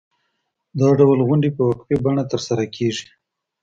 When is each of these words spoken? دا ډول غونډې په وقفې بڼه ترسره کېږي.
دا 0.79 0.87
ډول 0.99 1.19
غونډې 1.27 1.49
په 1.57 1.61
وقفې 1.69 1.95
بڼه 2.05 2.23
ترسره 2.31 2.65
کېږي. 2.75 3.05